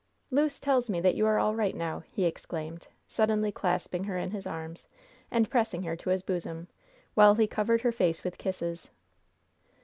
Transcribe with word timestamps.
"Luce 0.31 0.59
tells 0.59 0.89
me 0.89 0.99
that 0.99 1.13
you 1.13 1.27
are 1.27 1.37
all 1.37 1.53
right 1.53 1.75
now!" 1.75 1.99
he 2.11 2.25
exclaimed, 2.25 2.87
suddenly 3.07 3.51
clasping 3.51 4.05
her 4.05 4.17
in 4.17 4.31
his 4.31 4.47
arms 4.47 4.87
and 5.29 5.47
pressing 5.47 5.83
her 5.83 5.95
to 5.95 6.09
his 6.09 6.23
bosom, 6.23 6.67
while 7.13 7.35
he 7.35 7.45
covered 7.45 7.81
her 7.81 7.91
face 7.91 8.23
with 8.23 8.39
kisses. 8.39 8.89